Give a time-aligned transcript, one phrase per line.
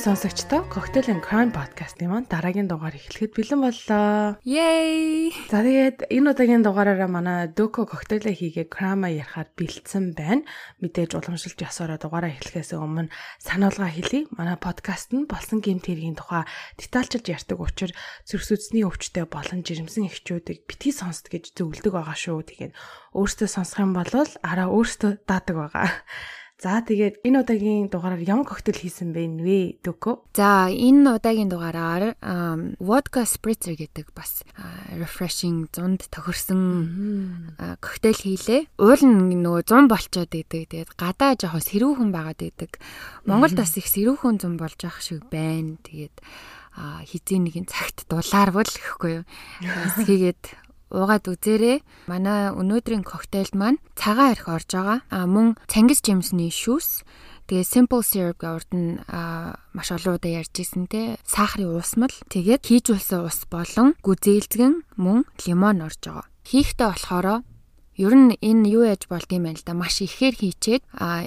[0.00, 4.40] сонсогчдоо Cocktail and Crime podcast-ийн маань дараагийн дугаар эхлэхэд бэлэн боллоо.
[4.48, 5.28] Yay!
[5.52, 10.48] За тэгээд энэ удаагийн дугаараараа манай Doco cocktail хийгээ crime ярихаар бэлдсэн байна.
[10.80, 13.12] Мэдээж уламжлалт ёсороо дугаараа эхлэхээс өмнө
[13.44, 14.24] сануулга хэлье.
[14.32, 16.48] Манай подкаст нь болсон гэмт хэргийн тухай
[16.80, 17.92] детальчилж ярьдаг учраас
[18.24, 22.40] зүрх судасны өвчтөй болон жирэмсэн эхчүүдийг битгий сонсд гэж зөвлөдөг байгаа шүү.
[22.48, 22.72] Тэгээд
[23.12, 25.92] өөртөө сонсох юм бол араа өөртөө даадаг байгаа.
[26.60, 30.28] За тэгээд энэ удаагийн дугаараар ямар коктейл хийсэн бэ нвэ Дөкө?
[30.36, 32.20] За энэ удаагийн дугаараар
[32.76, 34.44] vodka spritzer гэдэг бас
[34.92, 38.68] refreshing зунд тохирсон коктейл хийлээ.
[38.76, 40.68] Уул нь нөгөө 100 болчоод идэг.
[40.68, 42.76] Тэгээд гадаа жоохон сэрүүхэн байгаад идэг.
[43.24, 45.80] Монголд бас их сэрүүхэн зам болж ах шиг байна.
[45.80, 46.12] Тэгээд
[47.08, 49.26] хизээ нэгэн цагт дулаарвал гэхгүй юу.
[50.04, 50.44] Тэгээд
[50.90, 51.82] уугаад үзээрэй.
[52.10, 54.98] Манай өнөөдрийн коктейлд маань цагаан арх орж байгаа.
[55.10, 57.06] А мөн Цангис Жимсний шүүс
[57.50, 59.02] Тэгээ simple syrup урд нь
[59.74, 65.82] маш олон удаа ярьж ирсэн те сахарын уусмал тэгээд хийжүүлсэн ус болон гүзээлзгэн мөн лимон
[65.82, 66.30] орж байгаа.
[66.46, 67.42] Хийхдээ болохоор
[67.98, 70.82] ер нь энэ юу яж болд юм байна л да маш ихээр хийчээд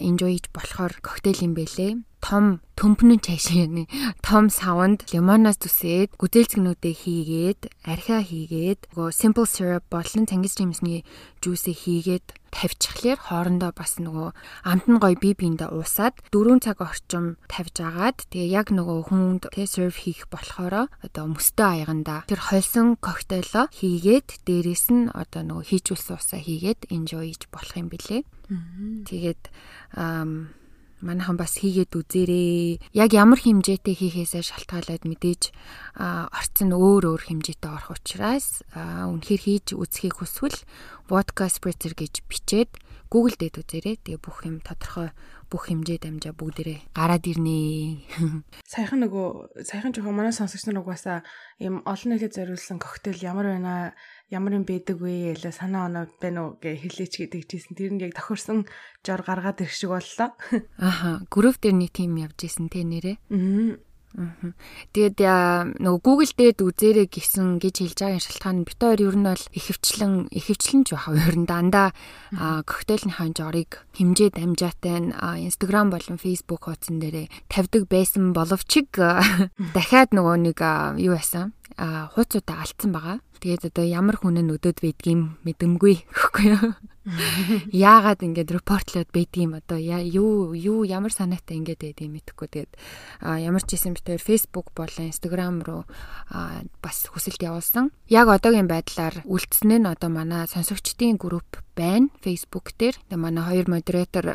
[0.08, 1.92] enjoy хийж болохоор коктейл юм бэлээ
[2.24, 3.84] том төмпнөн чашааны
[4.24, 11.04] том савнд лимоноос түсээд гүдэлцгнүүдээ хийгээд архиа хийгээд нөгөө simple syrup болон Цангис Жимсний
[11.44, 14.30] жүүсээ хийгээд тавьчихлаар хоорондоо бас нөгөө
[14.64, 19.44] амт нь гоё бие биендээ уусаад 4 цаг орчим тавьж агаад тэгээ яг нөгөө хүнд
[19.52, 25.66] тэ серв хийх болохоор одоо мөстөө аяганда тэр хольсон коктейло хийгээд дээрэс нь одоо нөгөө
[25.70, 28.22] хийжүүлсэн усаа хийгээд enjoy хийж болох юм билэ.
[29.10, 29.42] Тэгээд
[31.04, 32.80] манайхан бас хийгээд үзээрэй.
[32.96, 35.52] Яг ямар хэмжээтэй хийхээсээ шалтгаалаад мэдээж
[36.00, 40.64] орц нь өөр өөр хэмжээтэй орох учраас үнэхээр хийж үзхийг хүсвэл
[41.12, 42.72] vodka spritzer гэж бичээд
[43.14, 44.02] Google дээд үзээрэй.
[44.02, 45.14] Тэгээ бүх юм тодорхой
[45.54, 48.10] бүх хэмжээ дамжаа бүгдээрээ гараад ирнэ.
[48.74, 51.22] Саяхан нөгөө саяхан жоохон манай сонсогч нар угаасаа
[51.62, 53.94] ийм олон нийтэд зориулсан коктейл ямар байна
[54.34, 57.78] ямар юм байдаг вэ гэлээ санаа оноо байна уу гэж хэлээч гэдэг чийсэн.
[57.78, 58.66] Тэр нь яг тохирсон
[59.06, 60.34] жор гаргаад ирэх шиг боллоо.
[60.82, 61.22] Аха.
[61.30, 63.22] Групп дээр нэг тим явж исэн те нэрээ.
[63.30, 63.78] Аа.
[64.14, 65.18] Тэгээд
[65.82, 69.44] нөгөө Google дээд үзээрэй гэсэн гэж хэлж байгаа шалтгаан нь бит хоёр ер нь бол
[69.58, 71.98] ихэвчлэн ихэвчлэн ч баха ер нь дандаа
[72.62, 75.10] коктейлний хань жорыг хэмжээ дамжаатай
[75.42, 80.60] Instagram болон Facebook хуудсан дээрээ тавьдаг байсан боловч дахиад нөгөө нэг
[81.02, 83.18] юу байсан хууцуудаа алдсан байгаа.
[83.42, 86.78] Тэгээд одоо ямар хүн нь өдөөд байдгийм мэдэмгүй гэхгүй юу.
[87.68, 92.48] Яагаад ингэж репортлоод байдгийм одоо юу юу ямар санаатай ингэж байдгийм мэдэхгүй.
[92.48, 92.72] Тэгээд
[93.44, 95.84] ямар ч юм битээр Facebook болон Instagram руу
[96.80, 97.92] бас хүсэлт явуулсан.
[98.08, 102.96] Яг одоогийн байдлаар үлдсэн нь одоо манай сонсогчдын групп байна Facebook дээр.
[103.12, 104.26] Тэгээ манай хоёр модератор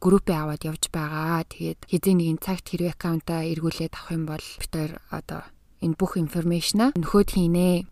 [0.00, 1.44] группээ аваад явж байгаа.
[1.44, 5.44] Тэгээд хэзээ нэгэн цагт хэрвээ аккаунтаа эргүүлээд авах юм бол битээр одоо
[5.82, 7.86] энэ бүх информашнаа нөхөд хийнэ.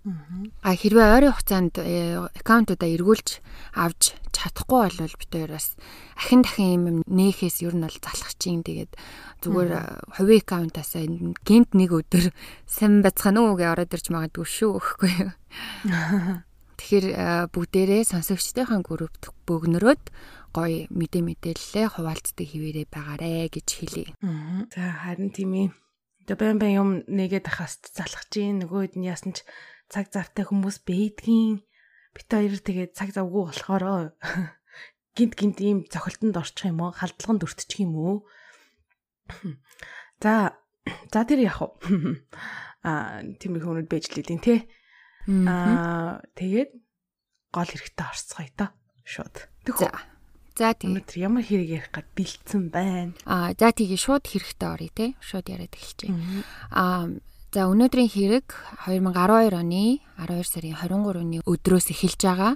[0.63, 3.29] А хэрвээ ойрын хугацаанд э, аккаунтуудаа эргүүлж
[3.79, 5.79] авч чадахгүй бол бид хоёр бас
[6.19, 8.93] ахин дахин юм нээхээс ер нь бол залах чинь тэгээд
[9.43, 9.71] зүгээр
[10.19, 11.05] хувийн аккаунтаасаа
[11.47, 12.35] гинт нэг өдөр
[12.67, 15.33] сайн бацхан гэж ороод ирж магадгүй шүү гэхгүй юу.
[16.77, 20.05] Тэгэхээр э, бүгдээрээ сонсогчдынхаа группт бөгнөрөөд
[20.53, 24.09] гоё мэдээ мэдээлэлээ хуваалцдаг хിവэрэ байгаарэ гэж хэлье.
[24.69, 25.69] За харин тийм ээ
[26.27, 29.47] Тэгээ байн байн юм нэгээд ахаас залах чинь нөгөөд нь яасан ч
[29.87, 31.63] цаг завтай хүмүүс бэйдгийн.
[32.11, 34.11] Бит хоёр тэгээд цаг завгүй болохоор
[35.17, 36.91] гинт гинт ийм цохилтонд орчих юм уу?
[36.91, 38.17] Халдлаганд өртчих юм уу?
[40.19, 40.59] За
[41.15, 42.19] за тэр яах вэ
[42.87, 44.67] а тийм их хүмүүд бэж лээдин те
[45.31, 46.71] а тэгээд
[47.55, 48.75] гол хэрэгтэй орцгоё та
[49.07, 49.47] шууд.
[49.67, 49.91] За
[50.57, 50.97] За тийм.
[50.97, 53.13] Өнөөдөр ямар хэрэг ярих гээд бэлдсэн байна.
[53.29, 55.07] Аа за тэгээ шууд хэрэгтэй оръё те.
[55.21, 56.17] Шууд яриад эхэлчихье.
[56.73, 57.13] Аа
[57.53, 58.49] за өнөөдрийн хэрэг
[58.89, 62.53] 2012 оны 12 сарын 23-ны өдрөөс эхэлж байгаа.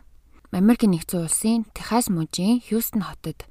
[0.57, 3.45] Америкийн нэгдсэн улсын Техас мужийн Хьюстон хотод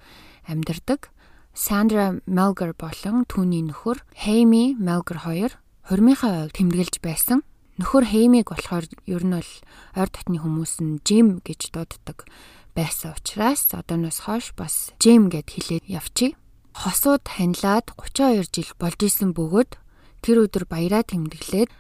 [0.50, 1.14] амьдардаг
[1.54, 5.52] Сандра Мелгер болон түүний нөхөр Хейми Мелгер хоёр
[5.88, 7.46] хурмынхаа ойг тэмдэглэж байсан.
[7.80, 9.52] Нөхөр Хеймиг болохоор ер нь бол
[9.96, 12.28] ойр дотны хүмүүс нь Жим гэж дууддаг
[12.76, 16.34] байсан учраас одооноос хойш бас Джейм гэд хэлээд явчих.
[16.74, 19.78] Хосууд ханилаад 32 жил болж исэн бөгөөд
[20.22, 21.72] тэр өдөр баяраа тэмдэглээд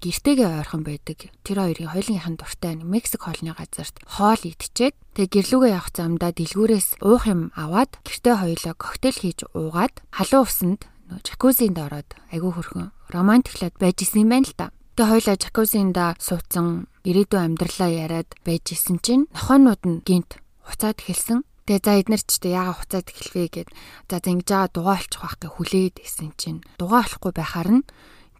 [0.00, 1.30] гэртээгээ ойрхон байдаг.
[1.44, 7.24] Тэр хоёрын хоёулынхын дуртай Мексик хоолны газарт хоол идчихэд тэг гэрлүүгээ явах замдаа дэлгүүрээс уух
[7.28, 10.80] юм аваад гэртээ хоёулаа коктейл хийж уугаад халуун усанд
[11.20, 14.66] жакузинд ороод айгүй хөрхөн романтиклаад байж исэн юм байна л та.
[14.92, 20.36] Тэг хоёлаа жакузинда суудсан ирээдүйн амьдралаа яриад байж исэн чинь нохойнууд нь гинт
[20.68, 21.48] хуцаад эхэлсэн.
[21.64, 25.36] Тэгээ за эднэр ч тэ яага хуцаад эхэлвэ гэд за ингэж байгаа дугаа олчих байх
[25.40, 27.86] гэ хүлээд исэн чинь дугаа олохгүй байхаар нь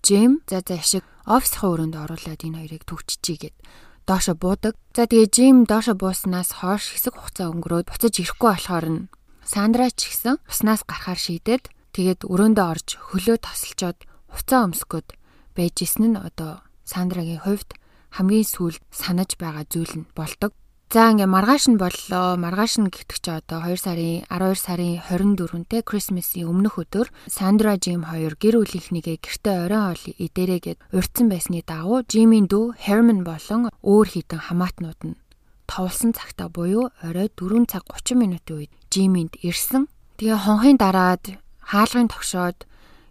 [0.04, 3.56] Жим за за ашиг офисхийн өрөөнд оруулаад энэ хоёрыг төгччихье гэд
[4.04, 4.76] доошо буудаг.
[4.92, 9.08] За тэгээ Жим доошо бууснаас хойш хэсэг хугацаа өнгөрөөд буцаж ирэхгүй болохоор нь
[9.40, 15.16] Сандра ч гэсэн уснаас гарахаар шийдээд тэгээд өрөөндөө орж хөлөө тосолцоод хуцаа өмсгöd
[15.56, 17.76] байж исэн нь одоо Сандрагийн хувьд
[18.16, 20.52] хамгийн сүүлд санаж байгаа зүйл нь болдог.
[20.92, 22.36] За ингээ маргааш нь боллоо.
[22.36, 28.04] Маргааш нь гэдэг чи одоо 2 сарын 12 сарын 24-нтэй Christmas-ийн өмнөх өдөр Sandra Jim
[28.04, 34.06] хоёр гэр бүлийнхнийгээ гэртээ оройн ол идэрээгээд урьдсан байсны дагуу Jim-ийн дүү Herman болон өөр
[34.12, 35.16] хідэн хамаатнууд нь
[35.64, 39.88] товлсон цагта буюу орой 4 цаг 30 минутын үед Jim-инд ирсэн.
[40.20, 42.68] Тэгээ хонхын дараад хаалгын тогшоод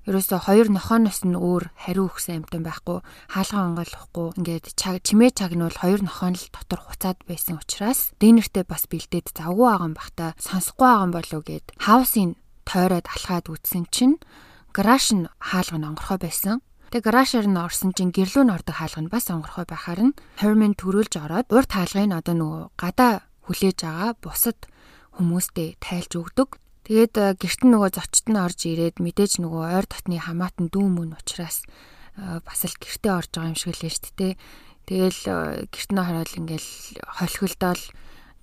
[0.09, 5.51] ерөөсө хоёр нохооноос нь өөр хариу өгсөн амтан байхгүй хаалгаа онгойлохгүй ингээд чаг чимээ чаг
[5.53, 9.95] нь бол хоёр нохоо л дотор хуцаад байсан учраас дэнэртэй бас бэлдээд завгүй байгаа юм
[9.95, 12.29] бахта сонсохгүй байгаа юм болов гэд хаусыг
[12.65, 14.17] тойроод алхаад үтсэн чинь
[14.73, 18.99] гараж нь хаалга нь онгорхой байсан Тэгээ гаражаар нь орсон чинь гэрлүү нь ордог хаалга
[18.99, 23.13] нь бас онгорхой байхаар нь Herman төрүүлж ороод урт хаалгыг нь одоо нөгөө гадаа
[23.47, 24.59] хүлээж байгаа бусад
[25.15, 26.59] хүмүүстэй тайлж өгдөг.
[26.91, 30.91] Тэгээд э, гэрт нь нөгөө зочд нь орж ирээд мэдээж нөгөө ойр дотны хамаатан дүүн
[30.91, 31.63] мөн учраас
[32.19, 34.35] э, бас л гэртээ орж байгаа юм шиг л шүү дээ.
[34.91, 36.69] Тэгэл э, гэрт нь хараад ингээл
[37.15, 37.83] холхилдоол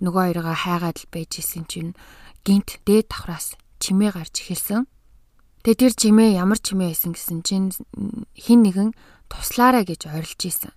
[0.01, 1.93] нөгөө хоёроо хайгаад л байж исэн чинь
[2.41, 3.53] гинт дээд давхраас
[3.85, 4.89] чимээ гарч эхэлсэн.
[5.69, 7.69] Тэгээ тэр чимээ ямар чимээ байсан гэсэн чинь
[8.33, 8.97] хин нэгэн
[9.29, 10.73] туслаарай гэж орилж исэн.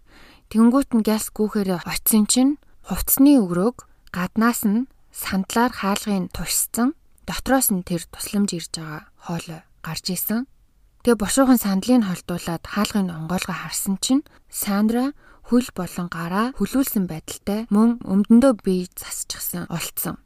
[0.52, 7.86] Тэнгүүт нь гяс гүүхээр очисон чинь хувцсны өгрөөг гаднаас нь сандлаар хаалгын тушсан Дотроос нь
[7.86, 10.50] тэр тусламж ирж байгаа хоолой гарч исэн.
[11.02, 15.14] Тэгээ бошуухан сандлыг холдуулаад хаалгын онгойлгоо харсан чинь Сандра
[15.50, 20.22] хөл болон гараа хүлүүлсэн байдалтай мөн өмдөндөө бие засчихсан олцсон.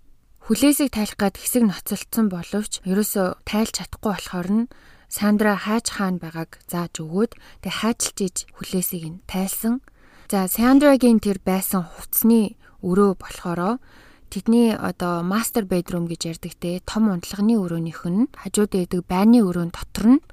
[0.45, 4.69] Хүлээсийг тайлах гад хэсэг ноцолцсон боловч ерөөсөө тайлж чадахгүй болохоор нь
[5.09, 7.31] Сандра хайж хаана байгааг зааж өгөөд
[7.63, 9.81] тэг хайчилж иж хүлээсийг нь тайлсан.
[10.29, 13.81] За Сандрагийн тэр байсан хувцсны өрөө болохоро
[14.29, 19.73] Тэдний одоо master bedroom гэж ярддаг те том унтлагын өрөөнийх нь хажууд байдаг байрны өрөөнд
[19.75, 20.25] дотор нь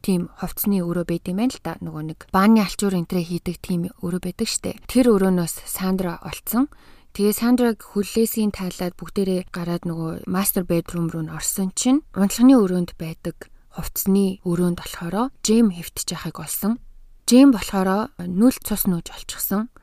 [0.00, 1.76] тийм хувцсны өрөө байд юм байна л да.
[1.84, 4.80] Нөгөө нэг бааны алчуур энтрэ хийдэг тийм өрөө байдаг штэ.
[4.88, 6.72] Тэр өрөөнөөс Сандра олцсон.
[7.12, 12.90] Тэгээ Сандраг хүлээсийн тайлаад бүгдээрээ гараад нөгөө master bedroom руу н орсон чинь унтлагын өрөөнд
[12.96, 16.78] байдаг хувцсны өрөөнд болохоро Джейм хэвтэж яхаг олсон.
[17.26, 19.74] Джейм болохоро нүл цус нүүж олчихсон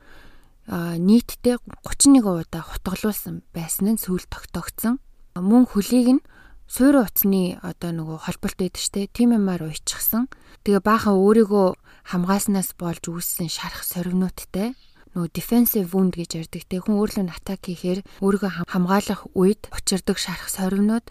[0.68, 5.00] нийтдээ 31 удаа хутгалуулсан байсан нь сүүл тогтоогдсон.
[5.34, 6.24] Мөн хөлийг нь
[6.68, 10.28] суурь утасны одоо нөгөө холболт байдаг штэ тийм юмар уйчихсан.
[10.68, 11.68] Тэгээ баахан өөрийгөө
[12.12, 14.76] хамгааснаас болж үүссэн шарах сорвнуудтай
[15.16, 20.52] нөгөө defensive wound гэж ярьдаг те хүн өөрлөө атак хийхээр өөрийгөө хамгаалах үед учирдаг шарах
[20.52, 21.06] сорвнууд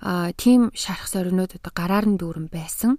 [0.00, 2.96] а тийм шарах сорвнууд одоо гараар нь дүүрэн байсан.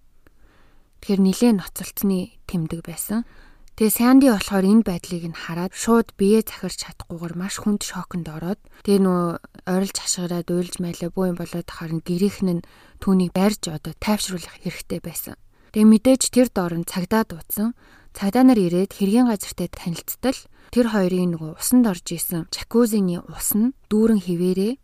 [1.01, 3.25] Тэгэхээр нилээн ноцолцны тэмдэг байсан.
[3.74, 8.62] Тэгээ Санди болохоор энэ байдлыг нь хараад шууд бие захирч чадахгүйгээр маш хүнд шоконд ороод
[8.86, 9.22] тэгээ нөө
[9.66, 12.62] ойрлж хашгираад уйлж майлаа бүү юм болоод харин гэрийнх нь
[13.02, 15.42] түүнийг барьж одоо тайвшруулах хэрэгтэй байсан.
[15.74, 17.74] Тэгээ мэдээж тэр доор нь цагдаа дуудсан.
[18.14, 20.38] Цагдаа нар ирээд хэргийн газартай танилцтал
[20.69, 24.78] тэр хоёрын нөгөө усанд орж исэн жакузины ус нь дүүрэн хിവэрээ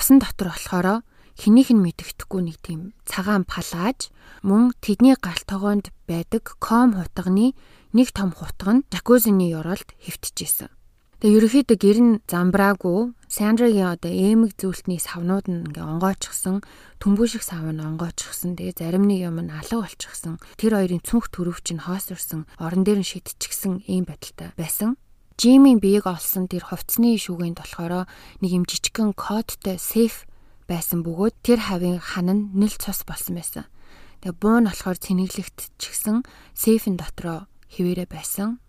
[0.00, 1.04] усан дотор болохоро
[1.38, 4.08] хэнийх нь мэддэхгүй нэг тийм цагаан палааж
[4.42, 7.54] мөн тэдний галт тогоонд байдаг ком хутганы
[7.92, 10.70] нэг том хутга нь жакузины ёроолд хэвтчихсэн.
[11.20, 16.66] Тэгээ ерөөхдөө гэр нь замбраагүй Сандрагийн одоо эмэг зүйлтний савнууд нь ингээ онгойчсон,
[16.98, 18.56] төмбөө шиг сав нь онгойчсон.
[18.56, 20.40] Тэгээ зарим нэг юм нь алга болчихсон.
[20.56, 24.96] Тэр хоёрын цүнх төрөв чинь хоосорсон, орон дээр нь шидчихсэн ийм байдалтай байсан.
[25.38, 28.08] Жимийн биеийг олсон тэр хувцсны шүүгэнд болохоор
[28.42, 30.24] нэг юм жижигхэн кодтой сейф
[30.70, 33.66] байсан бөгөөд тэр хавийн хан нь нэл цус болсон байсан.
[34.22, 36.22] Тэгээ буун болохоор цэнэглэгдчихсэн
[36.54, 38.62] сейфэн дотроо хിവэрэ байсан.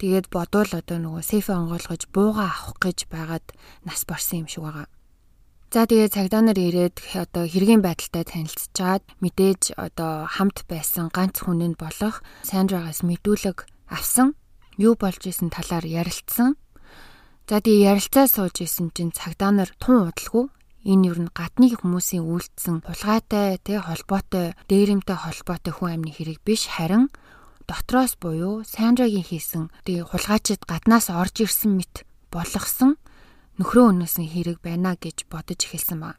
[0.00, 3.44] Тэгээд бодвол одоо нөгөө сейфэ онгойлгож бууга авах гэж байгаад
[3.84, 4.88] нас барсан юм шиг байгаа.
[5.70, 11.62] За тэгээд цагдаа нар ирээд одоо хэргийн байдалтай танилцчаад мэдээж одоо хамт байсан ганц хүн
[11.62, 14.34] нь болох Сандрагаас мэдүүлэг авсан.
[14.80, 16.56] Юу болж исэн талаар ярилцсан.
[17.46, 20.50] За тэгээд ярилцаа сууж исэн чинь цагдаа нар тун удалгүй
[20.84, 26.68] энэ юу н гадны хүмүүсийн үйлдэлсэн хулгайтай тэ холбоотой дээрэмтэй холбоотой хүн амны хэрэг биш
[26.72, 27.12] харин
[27.68, 32.96] дотроос буюу Сандрагийн хийсэн тэгээ хулгайчид гаднаас орж ирсэн мэт болгосон
[33.60, 36.16] нөхрөө өнөөсөн хэрэг байна гэж бодож эхэлсэн ба.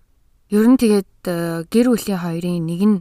[0.53, 2.97] Ер нь тэгээд э, гэр бүлийн хоёрын нэг нь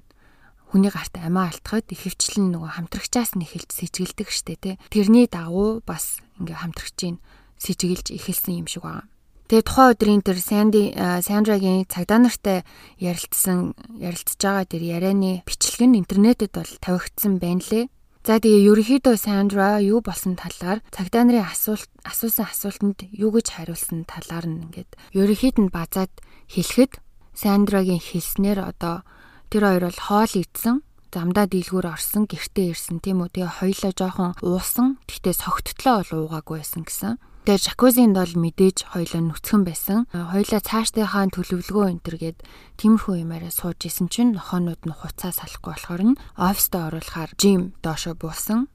[0.70, 4.74] хүний гарт амиа алтхад ихэвчлэн нөгөө хамтрагчаас нь эхэлж сэжгэлдэг штэ тий.
[4.88, 7.18] Тэрний дагуу бас ингээ хамтрагчийн
[7.58, 9.09] сэжгэлж эхэлсэн юм шиг байна.
[9.50, 12.62] Тэгээ тухайн өдрийн тэр Санди Сандрагийн цагдаа нартай
[13.02, 17.90] ярилцсан ярилцж байгаа тэр ярианы бичлэг нь интернетэд бол тавигдсан байна лээ.
[18.22, 24.06] За тэгээ ерөнхийдөө Сандра юу болсон талаар цагдаа нарын асуулт асуусан асуултанд юу гэж хариулсан
[24.06, 26.14] талаар нь ингээд ерөнхийд нь базаад
[26.46, 27.02] хэлэхэд
[27.34, 29.02] Сандрагийн хэлснээр одоо
[29.50, 34.30] тэр хоёр бол хоол идсэн замдаа дийлгүүр орсон гэртээ ирсэн тийм үү тэгээ хоёлаа жоохон
[34.46, 40.04] уусан гэхдээ согттлоо бол уугаагүй байсан гэсэн Тэгээ жакузинд бол мэдээж хоёлоо нүцгэн байсан.
[40.12, 42.38] Хоёлоо цаашдынхаа төлөвлөгөө энтер гээд
[42.76, 48.12] тиймэрхүү юмараа сууж исэн чинь нохоонууд нь хуцаа салахгүй болохоор нь оффистаа оруулахаар жим доошо
[48.12, 48.68] буусан.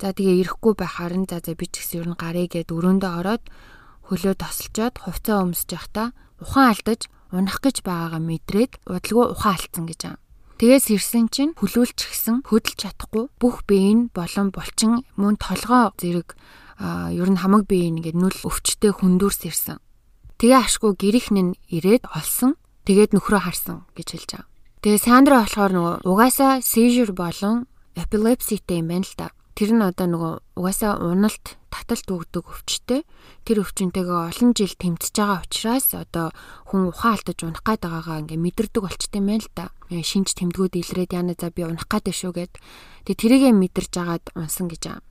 [0.00, 3.12] За тэгээ ирэхгүй байхаар нь за за би ч гэсэн ер нь гарыг гээд өрөөндөө
[3.12, 3.44] ороод
[4.08, 6.08] хөлөө тосолчоод хувцаа өмсөж явахдаа
[6.40, 10.16] ухаан алдаж унах гэж байгаагаа мэдрээд удалгүй ухаан алдсан гэж аа.
[10.58, 16.34] Тэгээс ирсэн чинь хүлүүлчихсэн хөдөлж чадахгүй бүх бие нь болон булчин мөн толгоо зэрэг
[16.78, 19.82] а ер нь хамаг бие ингээд нүл өвчтэй хүндүрс ирсэн.
[20.38, 22.54] Тэгээ ашгүй гэрийнх нь ирээд олсон.
[22.86, 24.48] Тэгээд нөхрөө харсан гэж хэлж байгаа.
[24.86, 27.66] Тэгээ Сандра болохоор нөгөө угаасаа seizure болон
[27.98, 29.34] epilepsyтэй юм байна л да.
[29.58, 33.02] Тэр нь одоо нөгөө угаасаа уналт, таталт өгдөг өвчтэй.
[33.42, 36.30] Тэр өвчнөтэйгээ олон жил тэмцэж байгаа учраас одоо
[36.70, 39.66] хүн ухаан алдаж унах гээд байгаагаа ингээ мэдэрдэг болчтой юм байна л да.
[39.90, 42.54] Шинж тэмдгүүд илрээд яана за би унах гээд шүү гэд.
[43.10, 45.07] Тэгээ тэрийгэ мэдэрж агаад унсан гэж байгаа.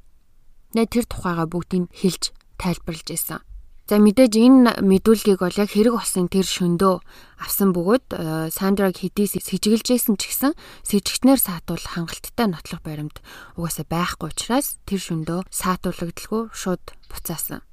[0.76, 3.40] Нэ тэр тухайга бүгдийг хэлж тайлбарлаж исэн.
[3.88, 7.00] За мэдээж энэ мэдүүлгийг бол яг хэрэг болсон тэр шөндөө
[7.40, 10.52] авсан бөгөөд э, Сандраг хэдий сэжиглэжсэн ч гэсэн
[10.84, 13.24] сэжигтнэр саатуул хангалттай нотлох баримт
[13.56, 17.64] угаасаа байхгүй учраас тэр шөндөө саатуулагдaltaгүй шууд буцаасан.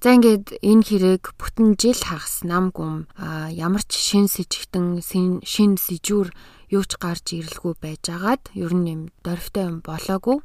[0.00, 3.04] За ингээд энэ хэрэг бүтэн жил хагас нам гүм
[3.52, 6.32] ямар ч шин сэжигтэн шин сэжүүр
[6.72, 10.40] юу ч гарч ирэлгүй байжгаад ер нь юм дөрвтэй юм болоогүй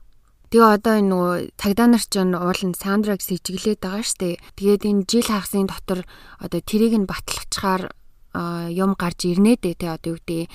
[0.49, 4.41] Тэгээ одоо энэ нөгөө цагдаа нар ч уулын Сандраг сэжиглээд байгаа штэ.
[4.57, 6.09] Тэгээд энэ жил хагасын дотор
[6.41, 7.93] одоо тэрийг нь баталгачаар
[8.73, 10.49] юм гарч ирнэ дээ те одоо юу гэдэг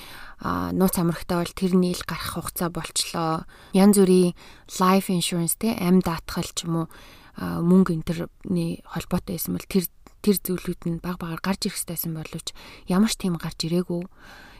[0.75, 3.47] нууц амрагтаа бол тэр нийл гарах хугацаа болчлоо.
[3.71, 4.35] Ян зүрийн
[4.83, 6.87] life insurance те амь даатгал ч юм уу
[7.39, 9.87] мөнгө энтерний холбоотой байсан бол тэр
[10.23, 12.51] тэр зүйлүүд нь баг багаар гарч ирэх хэрэгтэйсэн боловч
[12.91, 14.03] ямар ч тийм гарч ирээгүй.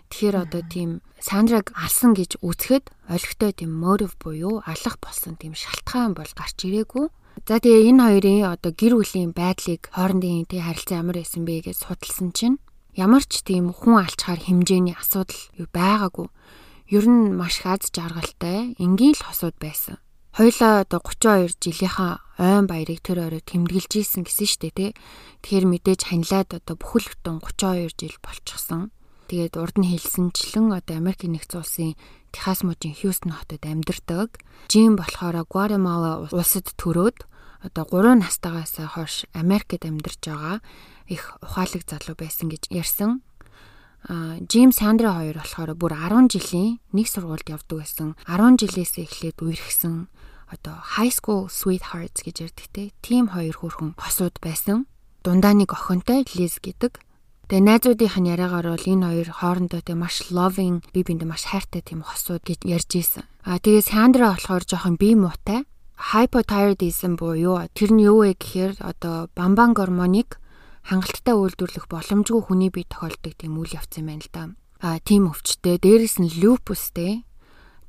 [0.10, 6.14] Тэгэхээр одоо тийм Сандраг алсан гэж үзэхэд олигтой тийм мотив буюу алах болсон тийм шалтгаан
[6.14, 7.10] бол гарч ирээгүй.
[7.48, 11.78] За тэгээ энэ хоёрын одоо гэр бүлийн байдлыг хоорондын тий харилцаа ямар байсан бэ гэж
[11.82, 12.62] судалсан чинь
[12.96, 15.42] ямар ч тийм хүн алчхаар хэмжээний асуудал
[15.74, 16.28] байгаагүй.
[16.94, 19.98] Ер нь маш их аз жаргалтай, энгийн л хосууд байсан.
[20.38, 24.92] Хоёлаа одоо 32 жилийнхаа ойн баярыг тэр орой тэмдэглэж ийсэн гэсэн штэ тий.
[25.42, 28.92] Тэгэхээр мэдээж ханилаад одоо бүхэл бүтэн 32 жил болчихсон.
[29.25, 31.98] Тэгээд урд нь хэлсэнчлэн одоо Америк нэгдсэн улсын
[32.29, 34.38] Техас мужийн Хьюстон хотод амьдардаг.
[34.70, 37.25] Жим болохоор Гватемала улсад төрөөд
[37.65, 40.62] одоо 3 настайгаас хойш Америкт амьдарч байгаа
[41.10, 43.25] их ухаалаг залуу байсан гэж ярьсан.
[44.05, 48.13] А Жим Сандра хоёр болохоор бүр 10 жилийн нэг сургуульд явдаг байсан.
[48.29, 50.05] 10 жилээс эхлээд үерхсэн
[50.46, 52.94] одоо high school sweethearts гэж ярьдаг те.
[53.01, 54.86] Тим хоёр хөрхөн хосууд байсан.
[55.25, 57.01] Дундаа нэг охинтой Лиз гэдэг.
[57.46, 61.86] Тэгээ найзуудынх нь яриагаар бол энэ хоёр хоорондоо тэг маш loving, би биэнд маш хайртай
[61.86, 63.30] тийм хосууд гэж ярьж исэн.
[63.46, 65.70] А тэгээ Сандра болохоор жоохон бие муутай.
[65.94, 70.42] Hypothyroidism буюу тэр нь юу вэ гэхээр одоо бамбан гормоныг
[70.90, 74.44] хангалттай үйлдвэрлэх боломжгүй хүний бие тохиолдог тийм үйл явц юм байна л да.
[74.82, 75.78] А тийм өвчтэй.
[75.78, 77.30] Дээрэс нь lupusтэй.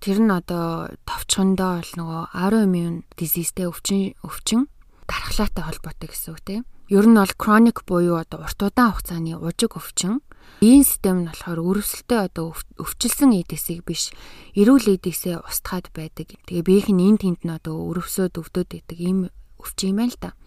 [0.05, 4.69] Тэр нь одоо товчхондоо бол нөгөө autoimmune diseaseтэй өвчин өвчин
[5.09, 9.75] дархлаатай холбоотой гэсэн үг тийм Ер нь бол chronic буюу одоо урт удаан хугацааны ужиг
[9.75, 10.23] өвчин.
[10.63, 14.15] Ийм систем нь болохоор өрөвсөлтөй одоо өвчлсөн эдисийг биш
[14.55, 16.39] эрүүл эдисээ устгаад байдаг.
[16.47, 20.39] Тэгээ биеийнх нь эн тэнд нь одоо өрөвсөд өвдөд байдаг ийм өвчин юм л да.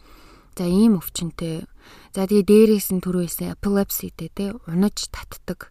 [0.55, 1.67] За ийм өвчнөд.
[2.15, 5.67] За тэгээ дээрээс нь түрүүсэн epilepsyтэй те унаж татдаг.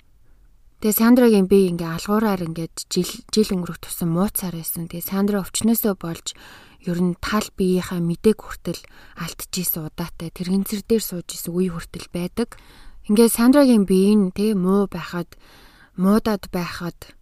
[0.85, 4.87] Тэгээ Сандрагийн би ингээ алгуураар ингээд жил жил өнгөрөх тусан мууцаар байсан.
[4.87, 6.39] Тэгээ Сандра өвчнөөсөө болж
[6.89, 8.81] ер нь тал биеийнхаа мэдээг хүртэл
[9.21, 12.57] алдчихсэн удаатай тэрэгцэр дээр сууж исэн үе хүртэл байдаг.
[13.05, 15.37] Ингээд Сандрагийн бие нь тий муу байхад
[16.01, 17.13] муудад байхад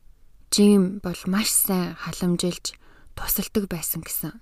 [0.55, 2.79] жим бол маш сайн халамжилж
[3.19, 4.39] тусалдаг байсан гэсэн.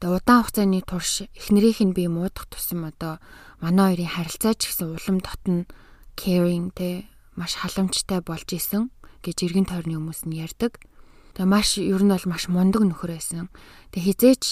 [0.00, 3.20] Тэгээ удаан хугацааны турш эхнэрийнх нь би муудах тусам одоо
[3.60, 5.68] манай хоёрын харилцаа ч гэсэн улам дотн
[6.16, 8.92] caring те маш халамжтай болж исэн
[9.24, 10.80] гэж эргэн тойрны хүмүүс нь ярьдаг.
[11.36, 13.52] Тэгээ маш ер нь бол маш мундаг нөхөр байсан.
[13.92, 14.44] Тэгээ хизээч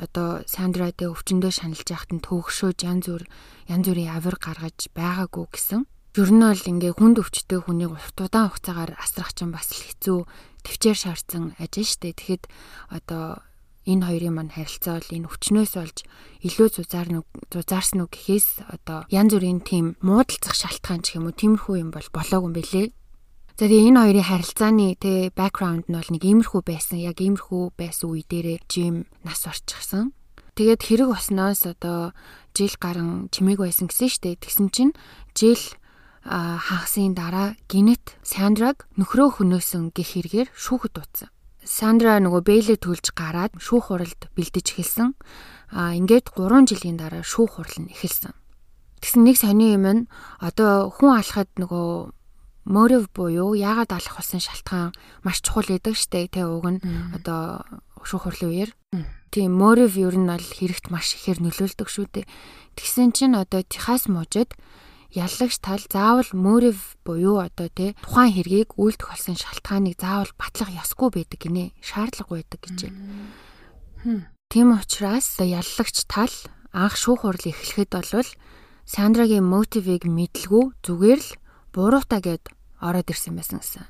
[0.00, 3.28] одоо Сандратэй өвчнөдөө шаналж яхад нь төгшөөж янз бүр
[3.68, 5.84] янз бүрийн авир гаргаж байгаагүй гэсэн.
[6.16, 10.18] Ер нь бол ингээ хүнд өвчтэй хүнийг урт удаан хугацаагаар асрах чинь бас л хэцүү
[10.64, 12.16] төвчээр шаардсан ажил штэ.
[12.16, 12.48] Тэгэхэд
[12.88, 13.44] одоо
[13.84, 15.98] энэ хоёрын мань харилцаа бол энэ өвчнөөс болж
[16.40, 21.36] илүү зузаар нүг зузаарсан уу гэхээс одоо янз бүрийн тийм муудалцах шалтгаан ч юм уу
[21.36, 22.88] тиймэрхүү юм бол болоогүй юм бэлээ.
[23.60, 26.96] За тэгээ энэ хоёрын харилцааны тэ бэкграунд нь бол нэг иймэрхүү байсан.
[26.96, 30.16] Яг иймэрхүү байсан үе дээрээ Жим нас орчихсон.
[30.56, 32.16] Тэгээд хэрэг осноос одоо
[32.56, 34.40] жил гарan чимээг байсан гэсэн штэ.
[34.40, 34.96] Тэгсэн чинь
[35.36, 35.60] жил
[36.24, 41.28] хагасын дараа гинет Сандраг нөхрөө хөнөөсөн гэх хэрэгээр шүүхэд дуудсан.
[41.60, 45.12] Сандра нөгөө бэйлээ төлж гараад шүүх хуралд бэлдэж эхэлсэн.
[45.76, 48.32] А ингээд 3 жилийн дараа шүүх хурал нь эхэлсэн.
[49.04, 50.08] Тэгсэн нэг сони юм нь
[50.40, 52.16] одоо хүн алхахад нөгөө
[52.70, 54.94] мотив буюу яагаад алах болсон шалтгаан
[55.26, 56.80] маш чухал гэдэг штэ тэ уг нь
[57.18, 57.66] одоо
[58.06, 58.70] шүүх хурлын үеэр
[59.34, 62.30] тийм мотив ер нь бол хэрэгт маш ихээр нөлөөлдөг шүү дээ.
[62.78, 64.54] Тэгсэн чинь одоо Техас мужид
[65.10, 71.10] яллагч тал заавал мотив буюу одоо тэ тухайн хэргийг үйлдэх болсон шалтгааныг заавал батлах ёсгүй
[71.10, 71.74] байдаг гинэ.
[71.82, 74.30] Шаардлагагүй байдаг гэж байна.
[74.50, 76.34] Тийм учраас яллагч тал
[76.74, 78.30] анх шүүх хурал эхлэхэд болвол
[78.86, 81.30] Сандрагийн мотивыг мэдлгүй зүгээр л
[81.70, 82.50] буруутаа гэд
[82.80, 83.84] ороод ирсэн байсан гэсэн.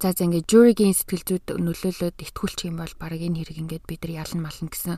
[0.00, 4.00] За за ингээд жюригийн сэтгэл зүйд нөлөөлөд итгүүлчих юм бол баг энэ хэрэг ингээд бид
[4.02, 4.96] нар ялан мална гэсэн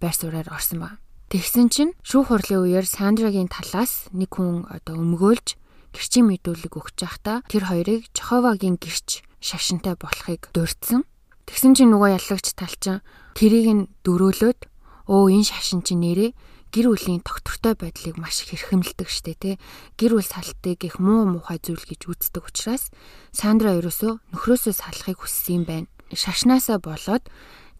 [0.00, 0.90] байр сууриаар орсон ба.
[1.30, 5.54] Тэгсэн чинь шүүх хурлын үеэр Сандрагийн талаас нэг хүн одоо өмгөөлж
[5.94, 11.06] гэрчийн мэдүүлэг өгч байхдаа тэр хоёрыг Жоховагийн гэрч шашинтай болохыг дурдсан.
[11.46, 13.02] Тэгсэн чинь нөгөө яллагч талчин
[13.38, 14.60] тэрийг нь дөрөөлөөд
[15.06, 16.30] өө энэ шашин чинь нэрээ
[16.70, 19.54] гэр бүлийн доктортой байдлыг маш хэрхэмлдэг штэ тий.
[19.98, 22.94] Гэр бүл салтыг их муу муухай зүйл гэж үздэг учраас
[23.34, 25.88] Сандра ерөөсөө нөхрөөсөө салахыг хүссэн юм байна.
[26.14, 27.26] Шашнаасаа болоод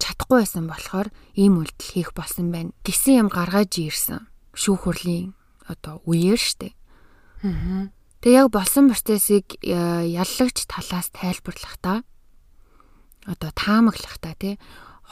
[0.03, 2.75] чадахгүй байсан болохоор ийм үйлдэл хийх болсон байна.
[2.83, 4.27] Гисэн юм гаргаж ирсэн.
[4.55, 5.39] Шүүх хурлын
[5.71, 6.75] одоо үеэр штэ.
[7.47, 7.95] Аа.
[8.21, 9.73] Тэгээ яг болсон процессыг э,
[10.13, 12.05] яллагч талаас тайлбарлахдаа
[13.25, 14.61] одоо таамаглахдаа тий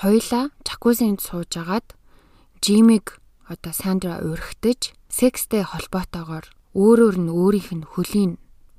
[0.03, 1.97] хоёлаа жакузинд суужгаад
[2.61, 6.47] Жимиг одоо Сандра урагтаж секстэй холбоотойгоор
[6.77, 8.33] өөрөөр нь өөрийнх нь хөлийн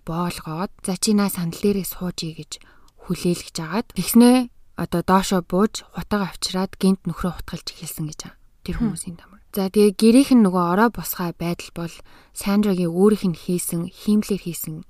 [0.06, 2.62] боолгоод за чи наа сандал дээрээ суужий гэж
[3.04, 4.38] хүлээлгэж агаад тэгснээ
[4.78, 8.38] одоо доошо бууж хутаага авчираад гинт нөхрөө хутгалж эхэлсэн гэж байгаа.
[8.63, 9.41] Тэр хүмүүсийн дамар.
[9.50, 11.94] За тэгээ гэрийнх нь нөгөө ороо босгай байдал бол
[12.38, 14.86] Сандрагийн өөрийнх нь хийсэн хиймлэр хийсэн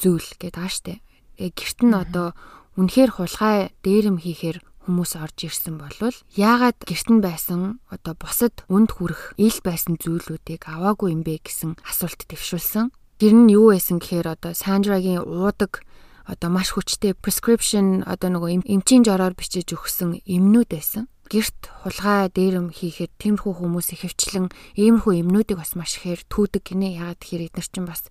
[0.00, 1.04] зүйл гэдэг аа штэ.
[1.36, 2.32] Гэрт нь одоо
[2.80, 4.58] үнэхээр хулгай дээрэм хийхээр
[4.90, 10.66] хүмүүс орж ирсэн болвол яагаад гэрт нь байсан одоо бусад үнд хүрэх ил байсан зүйлүүдийг
[10.66, 12.90] аваагүй юм бэ гэсэн асуулт дэвшүүлсэн.
[13.22, 15.86] Тэр нь юу байсан гэхээр одоо Сандрагийн уудаг
[16.26, 21.06] одоо маш хүчтэй prescription одоо нөгөө эмчийн жороор бичиж өгсөн эмнүүд байсан.
[21.30, 26.98] Гэрт хулгай дээрэм хийхэд тиймэрхүү хүмүүс ихэвчлэн иймэрхүү эмнүүдийг бас маш ихээр түүдэг гинэ.
[26.98, 28.10] Ягаад тэгэхээр эдгээр чинь бас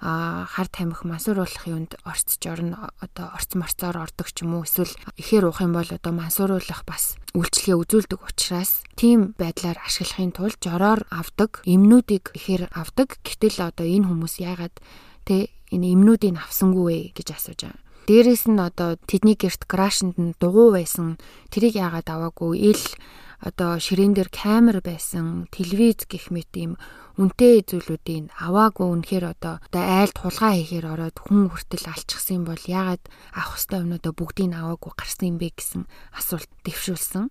[0.00, 4.94] а хар тамхи мансууруулах юунд орцж орно одоо орц марцоор ордог ч юм уу эсвэл
[5.20, 11.04] ихээр уух юм бол одоо мансууруулах бас үйлчлэгээ үзүүлдэг учраас тийм байдлаар ашиглахын тулд жороор
[11.12, 14.78] авдаг эмнүүдийг ихээр авдаг гэтэл одоо энэ хүмүүс яагаад
[15.28, 17.89] тэ энэ эмнүүдийг авсангүй вэ гэж асууж байгаа.
[18.10, 21.14] Дээрээс нь одоо тэдний герт крашнд нь дугуй байсан
[21.54, 22.82] тэрийг яагаад аваагүй ил
[23.38, 26.74] одоо ширээн дээр камер байсан телевиз гэх мэт ийм
[27.14, 32.58] үнтэй зүйлүүдийг аваагүй үнэхээр одоо одоо айлд хулгай хийхээр ороод хүн хүртэл алчихсан юм бол
[32.66, 37.30] яагаад авах хэвээр юмнуудаа бүгдийг аваагүй гарсан юм бэ гэсэн асуулт дэвшүүлсэн.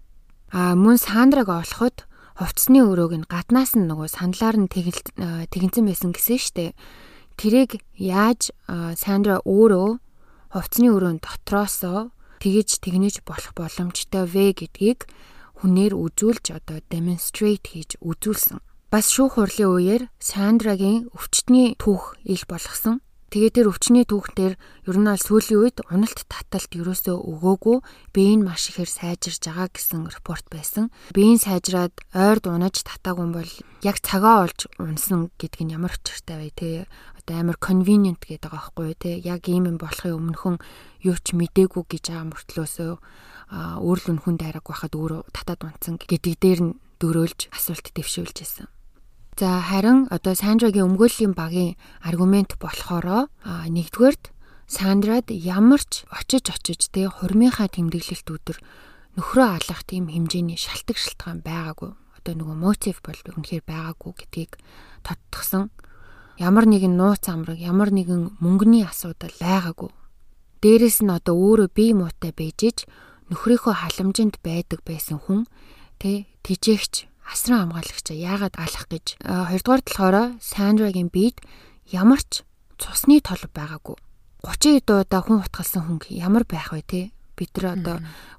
[0.56, 2.08] А мөн Сандраг олоход
[2.40, 6.72] хувцсны өрөөг нь гаднаас нь нөгөө сандлаар нь тэгэнцэн байсан гэсэн штэ.
[7.36, 8.56] Тэрийг яаж
[8.96, 10.00] Сандра өөрөө
[10.54, 12.10] хувцсны өрөөнд дотроосоо
[12.42, 15.06] тэгэж тэгнэж болох боломжтой вэ гэдгийг
[15.60, 18.64] хүнээр үзүүлж одоо demonstrate хийж үзүүлсэн.
[18.90, 23.04] Бас шүүх хурлын үеэр Сандрагийн өвчтний түүх ил болгосон.
[23.30, 27.78] Тэгээ тэр өвчний түүхтэр ер нь аль сүүлийн үед уналт таталт ерөөсөө өгөөгүй
[28.10, 30.90] биеийн маш ихээр сайжирж байгаа гэсэн репорт байсан.
[31.14, 33.54] Биеийн сайжраад ойрд унаж татаагүй бол
[33.86, 36.70] яг цагаа олж унсан гэдг нь ямар учиртай вэ те
[37.30, 40.58] одоо амар convenient гэдэг байгаа байхгүй те яг ийм юм болохын өмнөхөн
[41.06, 42.92] юу ч мдээгүй гэж байгаа мөртлөөсөө
[43.86, 48.68] өөрлөн хүн дайраг байхад өөрөө татаад унтсан гэдэг дээр нь дөрөөлж асуулт дэвшүүлж байсан.
[49.38, 54.34] За харин одоо Сандрагийн өмгөөллийн багийн аргумент болохоро нэгдүгээрт
[54.66, 58.58] Сандрад ямар ч очиж очиж тэ хурмынхаа тэмдэглэлт өдөр
[59.18, 61.94] нөхрөө алах тийм хэмжээний шалтгаан шалтгаан байгаагүй.
[62.22, 64.52] Одоо нөгөө мотив бол үнэхээр байгаагүй гэдгийг
[65.02, 65.74] тодтгсон.
[66.40, 69.92] Ямар нэгэн нууц амраг, ямар нэгэн мөнгөний асуудал байгаагүй.
[70.64, 72.88] Дээрэс нь одоо өөрөө бие муутай бэжэж
[73.28, 75.44] нөхрийнхөө халамжинд байдаг байсан хүн
[76.00, 81.44] тэ тижээгч асран хамгаалагчаа яагаад алах гэж хоёрдугаар талаараа Сандрагийн биед
[81.92, 82.48] ямар ч
[82.80, 84.00] цусны толб байгаагүй.
[84.48, 87.02] 30 удаа хүн утгалсан хүн ямар байх вэ те?
[87.36, 87.98] бид нар одоо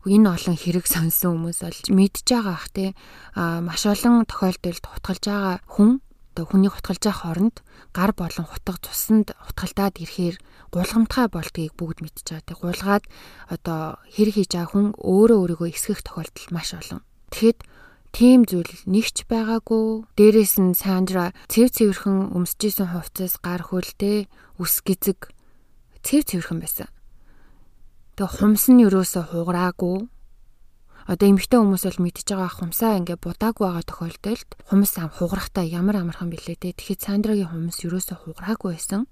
[0.08, 2.92] энэ олон хэрэг сонсон хүмүүс бол мэдж байгаа бах те
[3.36, 7.56] маш олон тохиолдолд хутгалж байгаа хүн одоо хүний хутгалж байгаа хооронд
[7.90, 10.36] гар болон хутга цусанд хутгалдаад ирэхээр
[10.70, 12.46] гулгамтгай болдгийг бүгд байгаа.
[12.46, 13.04] Тэг гулгаад
[13.50, 17.02] одоо хэрэг хийж байгаа хүн өөрөө өөрийгөө эсгэх тохиолдол маш олон.
[17.34, 17.58] Тэгэхэд
[18.14, 20.06] тийм зүйл нэгч байгаагүй.
[20.14, 24.30] Дээрээс нь Сандра цэв цэвэрхэн өмсөжсэн хувцас гар хөлтэй
[24.62, 25.34] үс гизэг
[26.06, 26.88] цэв цэвэрхэн байсан.
[28.14, 30.06] Тэгээ хумс нь юусоо хугараагүй
[31.06, 36.02] одоо эмэгтэй хүмүүс бол мэдж байгаа хумсаа ингээ будаагүй байгаа тохиолдолд хумс ам хугарахтаа ямар
[36.02, 36.76] амархан билээ те.
[36.76, 39.08] Тэгэхэд Сандрагийн хумс юусоо хугараагүй байсан.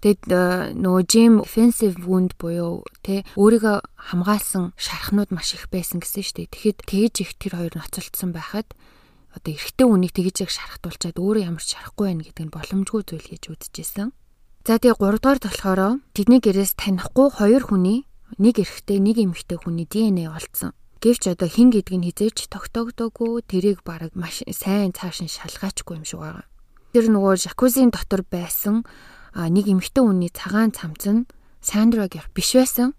[0.00, 3.76] Тэгэд э, нөгөө Jim offensive wound буюу тэ өөрийгөө
[4.08, 6.52] хамгаалсан шархнууд маш их байсан гэсэн шүү дээ.
[6.56, 8.72] Тэгэхэд тэгж их тэр хоёр ноцолдсон байхад
[9.36, 13.28] одоо эрэгтэй хүнийг тэгж их шархтуулчаад өөрөө ямар ч шарахгүй байх гэдэг нь боломжгүй зүйл
[13.28, 14.08] гэж үзэжсэн.
[14.64, 15.80] За тэгээ 3 дугаар болохоор
[16.16, 18.08] тэдний гэрээс танихгүй хоёр хүний
[18.40, 20.72] нэг эрэгтэй нэг эмэгтэй хүний ДНХ олцсон.
[21.00, 26.04] Гэвч одоо хин гэдг нь хизээч тогтоогдоогүй тэрийг бараг маш сайн цааш нь шалгаачгүй юм
[26.04, 26.44] шиг байгаа.
[26.92, 28.84] Тэр нөгөө жакузийн дотор байсан
[29.32, 31.24] нэг эмэгтэй хүний цагаан цамц нь
[31.64, 32.92] Сандрагийн биш байсан.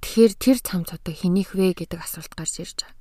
[0.00, 2.96] Тэгэхээр тэр цамц одоо хэнийх вэ гэдэг асуулт гарч ирж байгаа.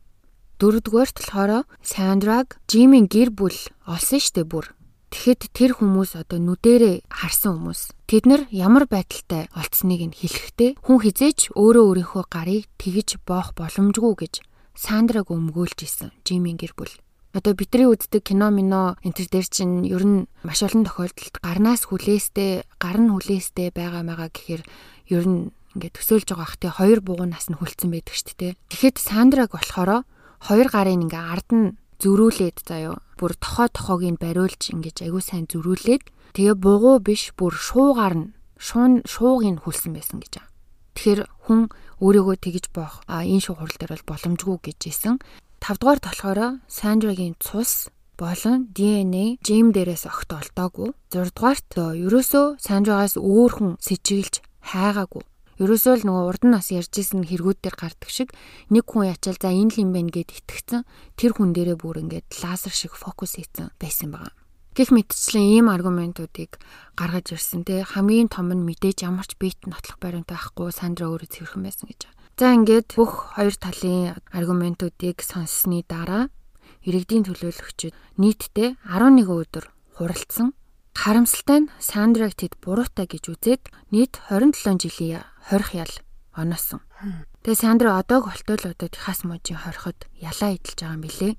[0.59, 3.55] Дөрөвдүгээрт болохоор Сандраг Жимийн гэр бүл
[3.87, 4.75] олсон штэ бүр.
[5.11, 7.81] Тэгэхэд тэр хүмүүс одоо нүдэрээ харсан хүмүүс.
[8.07, 14.15] Тэд нар ямар байдалтай олцсныг нь хэлэхдээ хүн хизээч өөрөө өөрийнхөө гарыг тэгж боох боломжгүй
[14.23, 14.33] гэж
[14.71, 16.95] Сандраг өмгөөлж исэн Жимийн гэр бүл.
[17.35, 21.91] Одоо бидний үздэг кино мино энэ төр дээр чинь ер нь маш олон тохиолдолд гарнаас
[21.91, 24.63] хүлээстэй, гар нь хүлээстэй байгаа маяга гэхээр
[25.11, 28.53] ер нь ингээд төсөөлж байгаа хэ хоёр бугуун нас нь хүлцэн байдаг шүү дээ.
[28.71, 30.07] Тэгэхэд Сандраг болохоор
[30.43, 35.45] хоёр гарын ингээ ард нь зөрүүлээд заяо бүр тохоо тохоог нь бариулж ингэж аягүй сайн
[35.45, 40.41] зөрүүлээд тэгээ бугуу биш бүр шуугаар нь шуун шууг нь хүлсэн байсан гэж.
[40.97, 41.69] Тэгэхээр хүн
[42.01, 45.15] өөрийгөө тэгж боох энэ шиг хурал дээр бол боломжгүй гэж исэн.
[45.61, 50.89] 5 дугаар болохоор Сандрагийн цус болон ДНХ Жим дээрээс огт олдоогүй.
[51.13, 55.23] 6 дугаарт ерөөсөө Сандрагаас өөр хүн сэжиглж хайгаагүй.
[55.61, 58.33] Ерөөсөө л нөгөө урд нь бас ярьжсэн хэрэгүүд дээр гардаг шиг
[58.73, 60.81] нэг хүн ячаал за энэ л юм байна гэд итгэцэн
[61.13, 64.33] тэр хүн дээрээ бүр ингээд лазер шиг фокус хийсэн байсан байгаа.
[64.73, 66.57] Гэх мэтчлэн ийм аргументуудыг
[66.97, 71.29] гаргаж ирсэн те хамгийн том нь мэдээж ямар ч биет нотлох баримт байхгүй Сандра өөрөө
[71.29, 72.09] цэвэрхэн байсан гэж.
[72.41, 76.33] За ингээд бүх хоёр талын аргументуудыг сонссны дараа
[76.87, 79.69] иргэдийн төлөөлөгчид нийтдээ 11 өдөр
[80.01, 80.57] хуралдсан
[80.91, 83.63] Харамсалтай нь Сандраг тэд буруутай гэж үзээд
[83.95, 85.93] нийт 27 жилийн хорих ял
[86.35, 86.81] оноосон.
[87.43, 91.29] Тэгээ Сандра одоог болтол одоо Техас мужийн хориход ялаа идэлж байгаа юм билэ.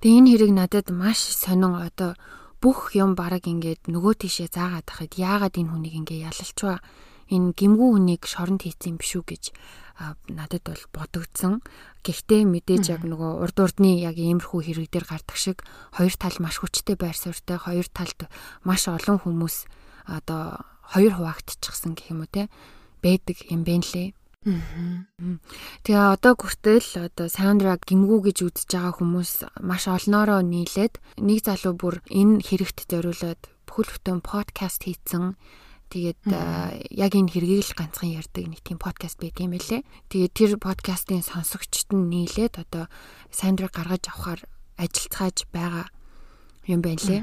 [0.00, 2.16] Тэгээ энэ хэрэг надад маш сонин одоо
[2.58, 6.82] бүх юм бараг ингээд нөгөө тишээ заагаад тахад яагаад энэ хүнийг ингээ ялалчваа
[7.30, 9.44] энэ гимгүү хүнийг шоронд хийцэн биш үү гэж
[10.32, 11.62] надад бол бодогдсон.
[12.02, 15.62] Гэхдээ мэдээж яг нөгөө урд урдны яг иймэрхүү хэрэг дээр гардаг шиг
[15.94, 18.30] хоёр тал маш хүчтэй байр суурьтай хоёр талд
[18.64, 19.68] маш олон хүмүүс
[20.08, 22.48] одоо хоёр хуваагдчихсан гэх юм уу те
[23.02, 24.08] байдаг юм бэ лээ.
[25.84, 31.74] Тэгээ одоо хүртэл одоо саундтрак гимгүү гэж үзэж байгаа хүмүүс маш олноороо нийлээд нэг залуу
[31.74, 35.36] бүр энэ хэрэгт зориулаад бүхэл бүтэн подкаст хийцэн
[35.88, 36.20] Тэгээд
[36.92, 39.88] яг энэ хэргийг л ганцхан ярьдаг нэг тийм подкаст байт юм байлээ.
[40.12, 42.92] Тэгээд тэр подкастын сонсогчд нь нийлээд одоо
[43.32, 44.44] Сандра гаргаж авахар
[44.76, 45.88] ажиллацгааж байгаа
[46.68, 47.22] юм байна лээ.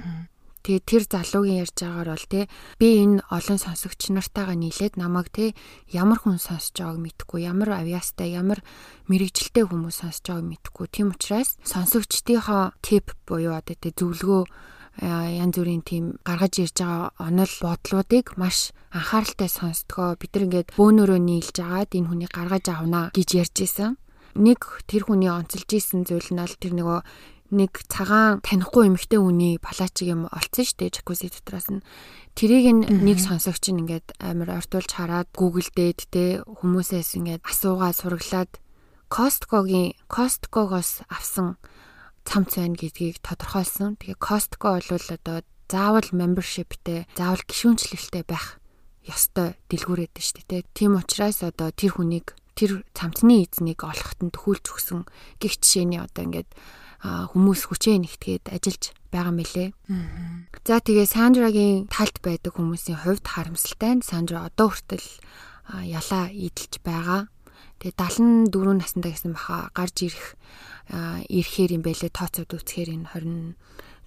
[0.66, 2.42] Тэгээ тэр залуугийн ярьж байгаагаар бол те
[2.82, 5.54] би энэ олон сонсогч нартайгаа нийлээд намайг те
[5.94, 8.66] ямар хүн сонсож байгааг мэдэхгүй ямар авьяастай ямар
[9.06, 14.44] мэрэгжилтэй хүмүүс сонсож байгааг мэдэхгүй тийм учраас сонсогчдийнхоо тип буюу одоо те зөвлөгөө
[15.06, 21.20] янз бүрийн тийм гаргаж ирж байгаа онол бодлуудыг маш анхааралтай сонсдгоо бид нар ингээд бөөнөрөө
[21.20, 24.00] нийлж агаад энэ хүнийг гаргаж авна гэж ярьж исэн.
[24.36, 27.00] Нэг тэр хүний онцолж исэн зүйл нь бол тэр нөгөө
[27.52, 31.86] нэг цагаан танихгүй эмэгтэй хүний палачиг юм олцсон шүү дээ жакузи дотроос нь
[32.34, 38.52] тэрийг нэг сонсогч нь ингээд амар ортуулж хараад гуглдээд те хүмүүсээс ингээд асуугаа сургалаад
[39.06, 41.62] Косткогийн Косткогоос авсан
[42.26, 44.02] цамц байна гэдгийг тодорхойлсон.
[44.02, 45.38] Тэгээ Costco бол одоо
[45.70, 48.58] заавал membershipтэй, заавал гишүүнчлэгтэй байх
[49.06, 50.66] ёстой дэлгүүрээд шүү дээ.
[50.74, 55.06] Тийм учраас одоо тэр хүнийг тэр цамцны эзнийг олоход нь төхүүлж өгсөн
[55.38, 56.50] гих жишээний одоо ингээд
[57.06, 59.70] хүмүүс хүчээ нэгтгээд ажиллаж байгаа мөлий.
[60.66, 65.08] За тэгээ Сандрагийн талд байдаг хүмүүсийн хувьд харамсалтай нь Сандра одоо хүртэл
[65.86, 67.32] ялаа идэлж байгаа.
[67.80, 67.96] Тэгээ
[68.52, 70.26] 74 насндаа гэсэн баха гарч ирэх
[71.30, 73.08] ирэхээр юм байлээ тооцоод үзэхээр энэ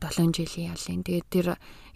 [0.00, 1.02] 7 жилийн ялын.
[1.02, 1.46] Тэгээд тэр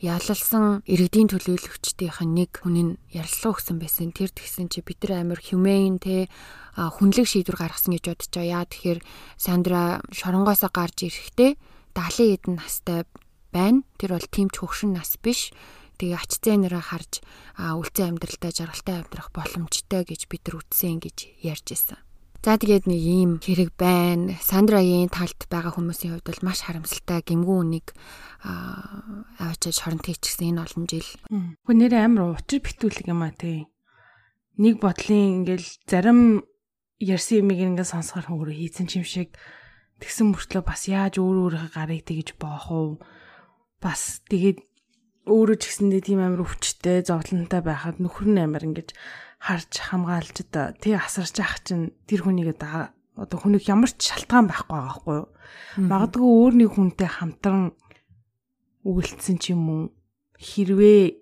[0.03, 4.11] ялалсан иргэдийн төлөөлөгчдийнх нь нэг хүн нь ярилцлага өгсөн байсан.
[4.11, 6.27] Тэр тэгсэн чи бид нар амар humane те
[6.75, 8.55] хүнлэг шийдвэр гаргасан гэж бодож байгаа.
[8.59, 9.01] Яа тэгэхээр
[9.39, 11.53] Сандра шоронгоосоо гарч ирэхдээ
[11.95, 13.07] 70 эдэн настай
[13.55, 13.87] байна.
[14.01, 15.55] Тэр бол тимч хөгшин нас биш.
[16.03, 17.23] Тэгээ ач зээнээрээ харж
[17.63, 22.01] үлцэн амьдралтай жаргалтай амьдрах боломжтой гэж бид нар үтсэн гэж ярьж ирсэн.
[22.43, 24.35] За тэгээд нэг ийм хэрэг байна.
[24.43, 27.95] Сандрагийн талд байгаа хүмүүсийн хувьд бол маш харамсалтай гимгүү үнийг
[28.43, 31.07] аваачаад шоронд хийчихсэн энэ олон жил.
[31.31, 33.71] Хөө нэр амар учир битүүлэг юм а тий.
[34.59, 36.43] Нэг бодлын ингээл зарим
[36.99, 39.39] ярьсан юмыг ингээд сонсохоор хөнгөрөө хийцэн юм шиг
[40.03, 42.91] тэгсэн мөртлөө бас яаж өөр өөрийнхөө гарыг тэгж боох уу?
[43.79, 44.67] Бас тэгээд
[45.31, 48.91] өөрөө ч гэсэндээ тийм амар өвчтэй, зовлонтой байхад нөхөр нь амар ингэж
[49.43, 52.55] харж хамгаалж одоо тий асарч ах чинь тэр хүнийг
[53.19, 55.29] одоо хүнийг ямар ч шалтгаан байхгүй байгаа байхгүй юу.
[55.91, 57.75] Магадгүй өөр нэг хүнтэй хамтран
[58.87, 59.83] үйлцсэн ч юм уу
[60.39, 61.19] хэрвээ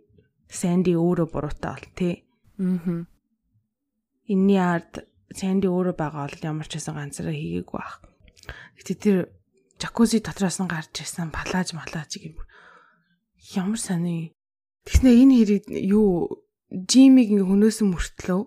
[0.51, 2.15] Санди өөрөө буруутай бол тий.
[2.59, 3.07] Аа.
[4.27, 8.03] Инний ард Санди өөрөө байгаа бол ямар ч байсан ганцаараа хийгээгүй байх.
[8.77, 9.17] Гэтэ тэр
[9.79, 12.37] жакузи дотроос нь гарч ирсэн палаж малаж юм.
[13.55, 14.35] Ямар сони.
[14.85, 18.41] Тэгснэ энэ хэрэг юу Жимиг ингээ хөнөөсөн мөртлөө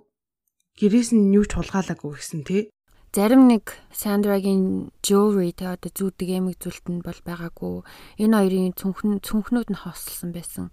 [0.80, 2.72] гэрээс нь юу ч хулгаалаагүй гэсэн тий.
[3.12, 7.84] Зарим нэг Сандрагийн jewelry тэ одоо зүүдэг эмэг зүйлтэн бол байгаагүй.
[8.24, 10.72] Энэ хоёрын цүнхэн цүнхнүүд нь хослсон байсан.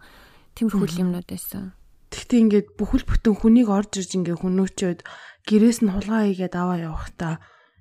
[0.54, 1.74] Тэмэрхүүл юмнууд байсан.
[2.14, 5.00] Тэгтээ ингээд бүхэл бүтэн хүнийг орж ирж ингээ хөнөөчөөд
[5.44, 7.34] гэрээс нь хулгай хийгээд аваа явахдаа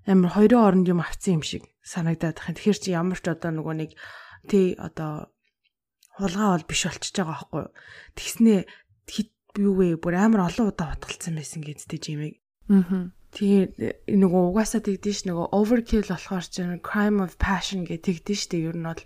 [0.09, 2.57] амар хоёрын оронд юм авцсан юм шиг санагдаад байна.
[2.57, 3.91] Тэгэхээр чи ямар ч одоо нөгөө нэг
[4.49, 5.31] тий одоо
[6.19, 7.73] хулгай бол биш болчихж байгаа байхгүй юу.
[8.17, 8.59] Тэгснээ
[9.57, 9.97] юу вэ?
[9.97, 12.35] Бүр амар олон удаа утгалцсан байсан гэдтэй жимэг.
[12.69, 13.09] Аа.
[13.29, 18.77] Тэгээ нөгөө угаасаа тэгдэж нөгөө overkill болохоор чинь crime of passion гэж тэгдэж штэ ер
[18.77, 19.01] нь бол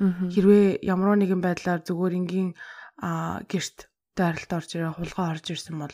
[0.00, 2.50] хэрвээ ямар нэгэн байдлаар зүгээр ингийн
[2.96, 5.92] гэрт дайралт орж ирээ хулгай орж ирсэн бол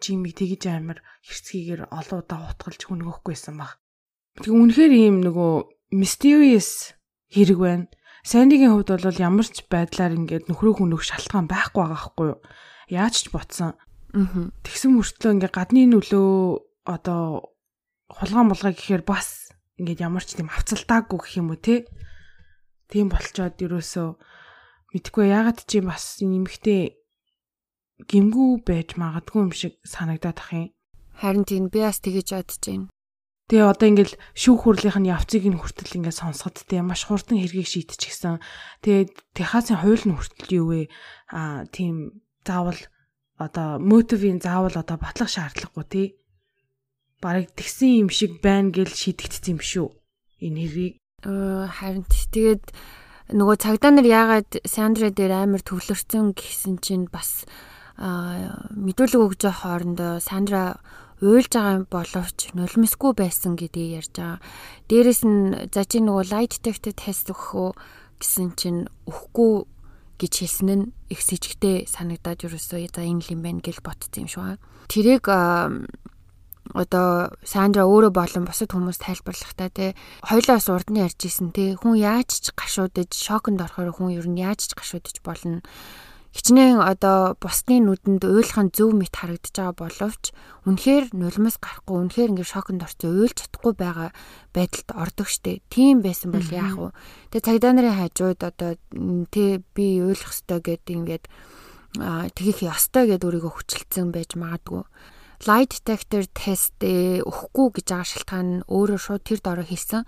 [0.00, 3.76] жимиг тэгж амар хэрцгийгээр олон удаа утгалж хүнөөхгүйсэн баг.
[4.40, 5.52] Тэг үнэхээр ийм нөгөө
[5.92, 6.96] mysterious
[7.28, 7.86] хэрэг байна.
[8.24, 12.40] Санdiгийн хувьд бол ямар ч байдлаар ингээд нөхрөө хүнөх шалтгаан байхгүй байгаа хгүй юу?
[12.90, 13.78] Яаж ч ботсон.
[14.12, 14.50] Аа.
[14.66, 16.30] Тэгсэн мөртлөө ингээ гадны нөлөө
[16.90, 17.54] одоо
[18.10, 21.86] хулгай мулгай гэхээр бас ингээд ямар ч тийм авцалтаагүй гэх юм уу те.
[22.90, 24.08] Тийм болчоод ерөөсөө
[24.90, 26.98] мэдгүй ягаад чи бас нэмэгтэй
[28.10, 30.66] гимгүү байж магадгүй юм шиг санагдаад ах юм.
[31.14, 32.90] Харин тийм би бас тэгэж бодож байна.
[33.50, 37.66] Тэгээ одоо ингээл шүүх хурлынх нь явцыг нь хүртэл ингээд сонсоход те маш хурдан хэргийг
[37.66, 38.38] шийдчихсэн.
[38.86, 40.82] Тэгээд Техасын хууль нь хүртэл юу вэ?
[41.34, 42.80] Аа тийм заавал
[43.40, 46.08] одоо мотивын заавал одоо батлах шаардлагагүй тий.
[47.20, 49.88] Бараг тэгсэн юм шиг байна гэж шийдэгдсэн юм шүү.
[50.44, 52.64] Энэ хэрийг харин тэгээд
[53.36, 57.44] нөгөө цагдаа нар яагаад Сандра дээр амар төвлөрсөн гэсэн чинь бас
[58.00, 60.80] мэдүүлэг өгж байгаа хоорондоо Сандра
[61.20, 64.40] уйлж байгаа боловч нулимсгүй байсан гэдгийг ярьж байгаа.
[64.88, 67.70] Дээрэс нь за чи нөгөө lie detector тест өгөх үү
[68.16, 69.52] гэсэн чинь өгөхгүй
[70.20, 74.28] гэж хэлсэн нь их сэжигтэй санагдаад ерөөсөө за энэ л юм байна гэж ботсон юм
[74.28, 74.60] шиг.
[74.92, 75.24] Тэрийг
[76.74, 79.86] одоо Сандра өөрөө болон бусад хүмүүс тайлбарлахдаа те
[80.22, 84.38] хоёлоос урд нь ярьж исэн те хүн яаж ч гашуудж шоконд орохоор хүн ер нь
[84.38, 85.64] яаж ч гашуудж болно
[86.30, 90.24] хичнээн одоо бусны нүдэнд уйлахын зөв мэт харагдаж байгаа боловч
[90.62, 94.08] үнэхээр нулимс гарахгүй үнэхээр ингээд шоконд орсон уйлж чадахгүй байгаа
[94.54, 95.66] байдалд ордог штеп.
[95.74, 96.88] Тийм байсан бол яах вэ?
[97.34, 98.70] Тэгээ цагдаа нарын хажууд одоо
[99.34, 101.24] тэ би уйлах ёстой гэдэг ингээд
[102.38, 104.86] тгийх ёстой гэд өөрийгөө хүчилцэн байж магадгүй
[105.48, 110.04] lie detector тест өгөхгүй гэж байгаа шалтгаан нь өөрөө шууд тэр дороо хэлсэн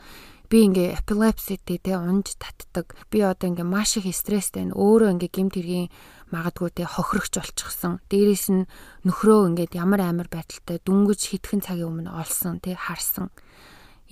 [0.52, 2.92] би ингээ epilepsyтэй те унж татдаг.
[3.08, 4.76] Би одоо ингээ маш их стресстэй байна.
[4.76, 5.88] Өөрөө ингээ гемт хэргийн
[6.28, 8.04] магадгүй те хохирогч болчихсон.
[8.12, 8.68] Дээрээс нь
[9.08, 13.32] нөхрөө ингээд ямар амар байдалтай дүнгэж хитгэн цагийн өмнө олсон те харсан.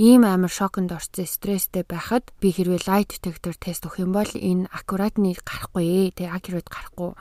[0.00, 4.72] Ийм амар шоконд орсон стресстэй байхад би хэрвээ lie detector тест өгөх юм бол энэ
[4.72, 7.20] аккуратны гарахгүй ээ те accurate гарахгүй.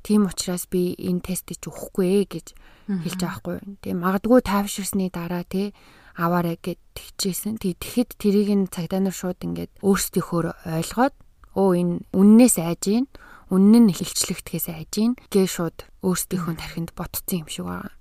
[0.00, 2.46] Тийм учраас би энэ тестийг өгөхгүй ээ гэж
[2.88, 3.56] хэлж байгаа хгүй.
[3.84, 5.76] Тэгээ магадгүй тайвширсны дараа те
[6.14, 7.58] аваарэ гэд тэгчээсэн.
[7.58, 11.14] Тэг тэгэхэд тэрийг нь цагдаа нар шууд ингээд өөрсдийнхөө ойлгоод
[11.58, 13.06] оо энэ үннээс айж гин
[13.50, 17.94] үнэн нь хилчлэгдэхээс айж гин гээ шууд өөрсдийнхөө тархинд ботцсон юм шиг байгаа.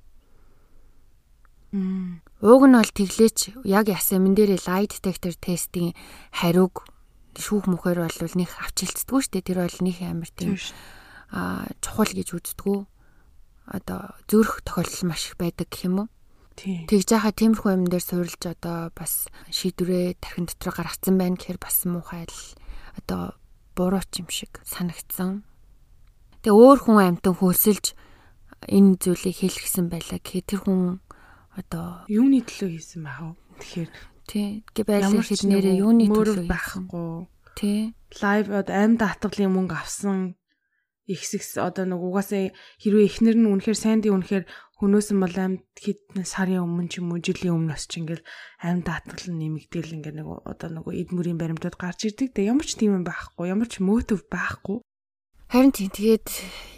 [1.74, 5.98] Ууг нь бол тэглээч яг ясамин дээр lie detector тестийн
[6.30, 6.86] хариуг
[7.34, 9.48] шүүх мөхөр бол нэг авчилцдаггүй шүү дээ.
[9.50, 10.54] Тэр бол нэг амар тийм
[11.34, 12.78] аа чухал гэж үздэггүй.
[13.74, 16.10] Одоо зөрөх тохиолдол маш их байдаг гэх юм уу?
[16.58, 21.84] Тэгж яхаа тиймэрхүү юм дээр суурилж одоо бас шийдвэрээ тархин дотор гаргацсан байна гэхээр бас
[21.90, 22.40] муухай л
[22.98, 23.34] одоо
[23.74, 25.42] буруу ч юм шиг санагдсан.
[26.46, 27.98] Тэгээ өөр хүн амтан хөөсөлж
[28.70, 31.02] энэ зүйлийг хэлгэсэн байлаа гэхэд тэр хүн
[31.58, 33.34] одоо юуны төлөө хийсэн байх вэ?
[33.60, 33.90] Тэгэхээр
[34.30, 37.28] тий гэ байлаа хэднэрээ юуны төлөө байхгүй.
[37.58, 37.98] Тий.
[38.22, 40.38] Лайв амьд атгалын мөнгө авсан
[41.08, 44.08] ихсэгс одоо нэг угаасаа хэрвээ эхнэр нь үнэхээр сайн ди
[44.84, 48.28] үнэхээр хөнөөсөн бол амьд хэдэн сарын өмнө ч юм уу жилийн өмнөөс ч ингээл
[48.60, 52.36] амьд атгал нь нэмэгдээл ингээ нэг одоо нэг эд мөрийн баримтууд гарч ирдэг.
[52.36, 54.84] Тэгээ ямар ч тийм юм байхгүй, ямар ч мөөтөв байхгүй.
[55.48, 56.28] Харин тийм тэгээд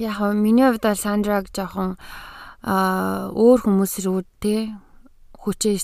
[0.05, 1.97] яг нь миний хувьд бол Сандраг жоохон
[2.61, 4.69] аа өөр хүмүүс рүү те
[5.41, 5.75] хүчээ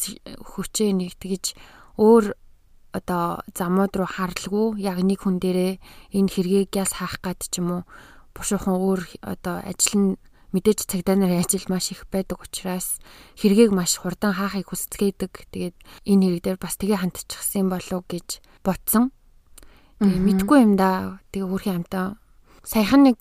[0.46, 1.58] хүчээ нэг тэгж
[1.98, 2.38] өөр
[2.94, 5.74] одоо замууд руу харлгүй яг нэг хүн дээрээ
[6.14, 7.84] энэ хэргийг яс хаах гад ч юм уу
[8.36, 10.10] бушуухан өөр одоо ажил нь
[10.52, 13.00] мэдээж цагдаа нарын ажил маш их байдаг учраас
[13.40, 15.32] хэргийг маш хурдан хаахыг хүсцгээдэг.
[15.52, 19.16] Тэгээд энэ хэрэг дээр бас тгээ хандчихсан болов гэж ботсон.
[20.04, 21.20] Тэгээ мэдгүй юм да.
[21.32, 22.20] Тэгээ өөрхийн амтаа
[22.68, 23.20] саяхан нэг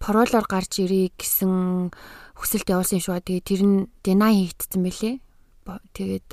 [0.00, 1.92] паролоор гарч ирээ гэсэн
[2.36, 3.20] хүсэлт явуулсан шүү.
[3.20, 5.20] Тэгээ тэр нь deny хийгдсэн мөлий.
[5.66, 6.28] Тэгээд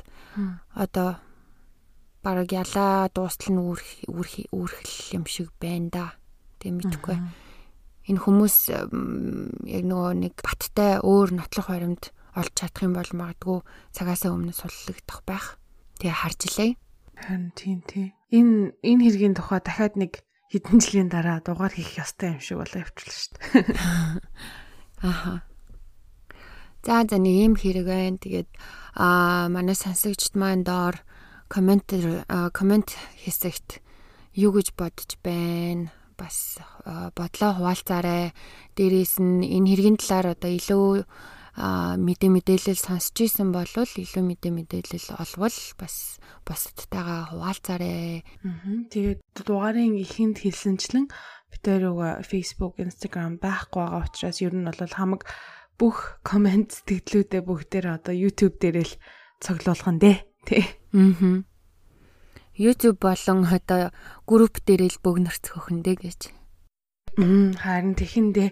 [0.72, 1.20] одоо
[2.24, 6.06] бараг ялаа дуустал нь үүрх үүрх үүрхэл юм шиг байна да.
[6.60, 7.16] Тэгээ мэдгүй.
[8.04, 13.58] Энэ хүмүүс яг нөгөө нэг баттай өөр нотлох баримт олж чадах юм бол магадгүй
[13.96, 15.56] цагаасаа өмнө суллагдах байх.
[16.02, 16.72] Тэгээ харж илээ.
[17.16, 18.12] Харин тийм тий.
[18.34, 22.82] Энэ энэ хэргийн тухай дахиад нэг хэдэн жилийн дараа дугаар хийх ёстой юм шиг болоо
[22.82, 23.64] явчихлаа шүү дээ.
[25.08, 25.32] Аха.
[26.84, 28.18] За за нэг юм хэрэг байна.
[28.18, 28.50] Тэгээд
[28.98, 31.00] аа манай сонсогчд маань доор
[31.48, 31.88] коммент
[32.52, 33.80] коммент хэсэгт
[34.34, 35.94] юу гэж бодож байна?
[36.16, 36.58] Бас
[37.16, 38.32] бодлоо хуваалцаарай.
[38.76, 41.04] Дээрээс нь энэ хэргийн талаар одоо илүү
[41.54, 45.96] мэдээ мэдээлэл сонсч исэн бол илүү мэдээ мэдээлэл олвол бас
[46.42, 48.26] бусадтайгаа хуваалцаарай.
[48.90, 51.06] Тэгээд дугаарын ихэнд хэлсэнчлэн
[51.54, 55.22] битэрэг Facebook, Instagram байхгүй байгаа учраас ер нь бол хамаг
[55.78, 58.94] бүх комент сэтгэлдээ бүгдээр одоо YouTube дээр л
[59.38, 60.16] цоглуулах нь дээ.
[60.46, 60.58] Тэ.
[60.90, 61.53] Аа.
[62.54, 63.90] YouTube болон одоо
[64.26, 66.20] групп дээр л бөгнөрцөх хөхөндөө гэж.
[67.18, 68.50] Мм харин тэхэндээ.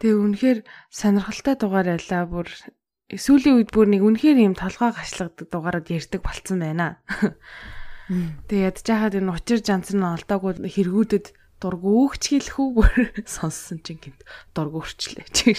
[0.00, 0.58] Тэгээ үнэхээр
[0.90, 2.48] сонирхолтой дугаар байлаа бүр
[3.12, 7.00] сүүлийн үед бүр нэг үнэхээр юм толгой гашлагддаг дугаарууд ярьдаг болцсон байна.
[8.48, 11.26] Тэгээ ядж хаад энэ учир жанц нь олдоогүй хэрэгүүдэд
[11.60, 12.92] дургүйгч хэлэхүү бүр
[13.24, 14.20] сонссон чинь гинт
[14.56, 15.54] дургүйрчлээ чи.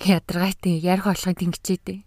[0.00, 1.98] Ядаргаатай ярих болгоод ингэчээдээ.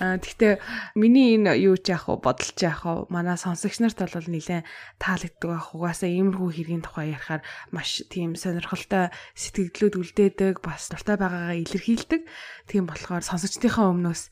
[0.00, 0.62] А тэгтээ
[0.94, 4.64] миний энэ юу ч яах вэ бодолч яах вэ манай сонсогч нарт бол нэлээд
[5.02, 7.42] таалагддаг байх угаасаа иймэрхүү хэргийн тухай ярихаар
[7.74, 12.22] маш тийм сонирхолтой сэтгэлдлүүд үлдээдэг бас дуртай байгаагаа илэрхийлдэг
[12.70, 14.22] тийм болохоор сонсогчдынхаа өмнөөс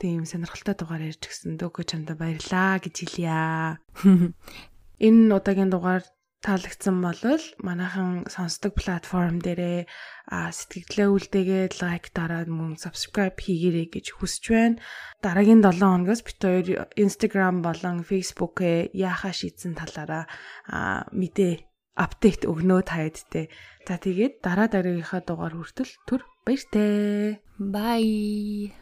[0.00, 3.80] тийм сонирхолтой дугаар ярьж гисэн дөөкө чамда баярлаа гэж хэлье.
[5.06, 6.04] Энэ удаагийн дугаар
[6.40, 7.20] таалагдсан бол
[7.60, 9.84] манайхан сонсдог платформ дээрээ
[10.28, 14.80] сэтгэлдээ үлдээгээд лайк дараад мөн subscribe хийгээрэй гэж хүсэж байна.
[15.20, 20.24] Дараагийн 7 хоногоос бид хоёр Instagram болон Facebook-ээ яахаа шийдсэн талаараа
[21.12, 21.54] мэдээ
[22.00, 23.52] апдейт өгнөө таядтэй.
[23.84, 27.44] За тэгээд дараа дараагийнхаа дугаар хүртэл түр баяртай.
[27.60, 28.72] Bye.